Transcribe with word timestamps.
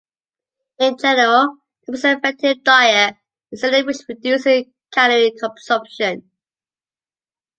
In 0.79 0.97
general, 0.97 1.57
the 1.85 1.91
most 1.91 2.05
effective 2.05 2.63
diet 2.63 3.17
is 3.51 3.63
any 3.63 3.83
which 3.83 3.97
reduces 4.09 4.65
calorie 4.91 5.29
consumption. 5.39 6.27